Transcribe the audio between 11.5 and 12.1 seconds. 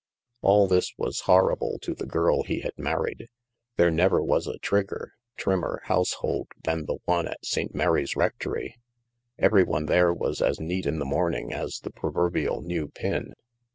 as the